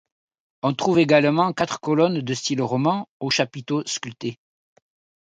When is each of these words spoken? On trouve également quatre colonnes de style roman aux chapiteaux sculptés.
On 0.63 0.73
trouve 0.73 0.97
également 0.97 1.53
quatre 1.53 1.79
colonnes 1.79 2.21
de 2.21 2.33
style 2.33 2.63
roman 2.63 3.07
aux 3.19 3.29
chapiteaux 3.29 3.83
sculptés. 3.85 4.39